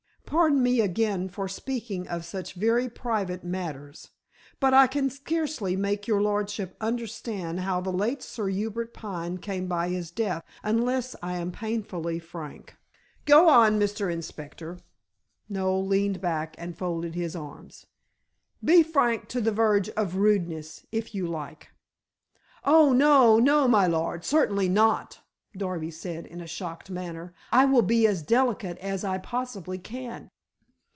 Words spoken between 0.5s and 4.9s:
me again for speaking of such very private matters. But I